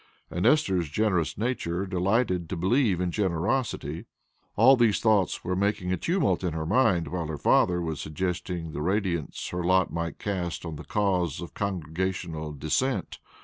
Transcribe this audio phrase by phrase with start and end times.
[0.31, 4.05] And Esther's generous nature delighted to believe in generosity.
[4.55, 8.71] All these thoughts were making a tumult in her mind while her father was suggesting
[8.71, 13.19] the radiance her lot might cast on the cause of congregational Dissent.